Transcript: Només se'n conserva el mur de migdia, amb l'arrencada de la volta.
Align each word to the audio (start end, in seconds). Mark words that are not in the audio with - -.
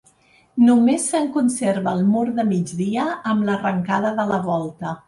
Només 0.69 1.05
se'n 1.11 1.29
conserva 1.35 1.93
el 1.99 2.01
mur 2.15 2.25
de 2.41 2.49
migdia, 2.49 3.07
amb 3.35 3.49
l'arrencada 3.51 4.19
de 4.23 4.29
la 4.35 4.43
volta. 4.53 4.99